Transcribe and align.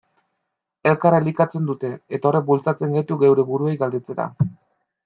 Elkar 0.91 1.17
elikatzen 1.17 1.67
dute, 1.71 1.91
eta 2.19 2.31
horrek 2.31 2.49
bultzatzen 2.51 2.99
gaitu 2.99 3.21
geure 3.27 3.47
buruei 3.53 3.79
galdetzera. 3.85 4.29